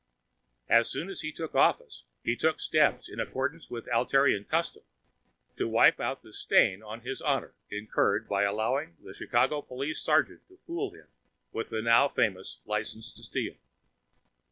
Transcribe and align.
As 0.67 0.89
soon 0.89 1.11
as 1.11 1.21
he 1.21 1.31
took 1.31 1.53
office, 1.53 2.01
he 2.23 2.35
took 2.35 2.59
steps, 2.59 3.07
in 3.07 3.19
accordance 3.19 3.69
with 3.69 3.87
Altairian 3.89 4.45
custom, 4.45 4.81
to 5.57 5.67
wipe 5.67 5.99
out 5.99 6.23
the 6.23 6.33
"stain" 6.33 6.81
on 6.81 7.01
his 7.01 7.21
honor 7.21 7.53
incurred 7.69 8.27
by 8.27 8.41
allowing 8.41 8.97
the 9.03 9.13
Chicago 9.13 9.61
police 9.61 10.01
sergeant 10.01 10.47
to 10.47 10.57
fool 10.65 10.89
him 10.89 11.07
with 11.51 11.69
the 11.69 11.83
now 11.83 12.07
famous 12.07 12.61
License 12.65 13.13
to 13.13 13.21
Steal. 13.21 13.53